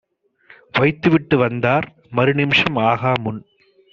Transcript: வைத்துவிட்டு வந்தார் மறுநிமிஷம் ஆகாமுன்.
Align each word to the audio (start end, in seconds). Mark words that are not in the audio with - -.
வைத்துவிட்டு 0.71 1.37
வந்தார் 1.37 1.87
மறுநிமிஷம் 2.15 2.79
ஆகாமுன். 2.83 3.39